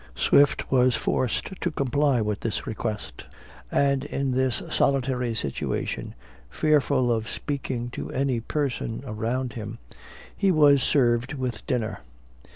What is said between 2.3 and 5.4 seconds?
this request: and in this solitary